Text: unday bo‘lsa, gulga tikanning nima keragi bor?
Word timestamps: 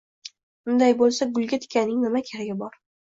unday 0.71 0.95
bo‘lsa, 1.01 1.27
gulga 1.35 1.59
tikanning 1.67 2.01
nima 2.07 2.23
keragi 2.31 2.57
bor? 2.63 2.81